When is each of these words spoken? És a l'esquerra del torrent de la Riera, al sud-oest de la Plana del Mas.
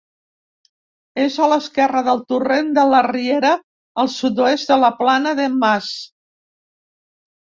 És 1.23 1.33
a 1.41 1.49
l'esquerra 1.49 1.99
del 2.07 2.23
torrent 2.31 2.71
de 2.77 2.85
la 2.91 3.01
Riera, 3.07 3.51
al 4.05 4.09
sud-oest 4.13 4.71
de 4.71 4.79
la 4.85 4.89
Plana 5.03 5.35
del 5.41 5.59
Mas. 5.65 5.91